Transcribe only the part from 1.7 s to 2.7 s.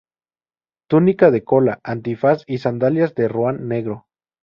antifaz y